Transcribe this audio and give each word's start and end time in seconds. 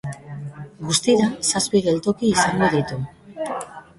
Guztira 0.85 1.27
zazpi 1.51 1.83
geltoki 1.87 2.31
izango 2.37 2.69
ditu. 2.77 3.01